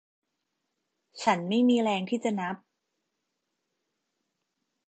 [1.23, 2.55] ฉันไม่มีแรงที่จะนับ